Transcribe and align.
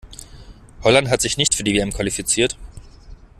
Holland 0.81 1.11
hat 1.11 1.21
sich 1.21 1.37
nicht 1.37 1.53
für 1.53 1.63
die 1.63 1.75
WM 1.75 1.93
qualifiziert. 1.93 2.57